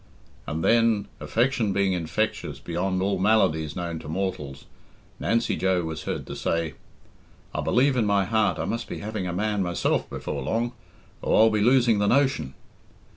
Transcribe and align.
And 0.47 0.63
then, 0.65 1.09
affection 1.19 1.73
being 1.73 1.93
infectious 1.93 2.57
beyond 2.57 3.03
all 3.03 3.19
maladies 3.19 3.75
known 3.75 3.99
to 3.99 4.07
mortals, 4.07 4.65
Nancy 5.19 5.55
Joe 5.55 5.83
was 5.83 6.05
heard 6.05 6.25
to 6.25 6.35
say, 6.35 6.73
"I 7.53 7.61
believe 7.61 7.95
in 7.95 8.05
my 8.07 8.25
heart 8.25 8.57
I 8.57 8.65
must 8.65 8.87
be 8.87 8.97
having 8.97 9.27
a 9.27 9.31
man 9.31 9.61
myself 9.61 10.09
before 10.09 10.41
long, 10.41 10.71
or 11.21 11.39
I'll 11.39 11.51
be 11.51 11.61
losing 11.61 11.99
the 11.99 12.07
notion." 12.07 12.55